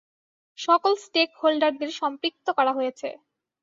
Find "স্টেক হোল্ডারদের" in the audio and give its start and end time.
1.03-1.91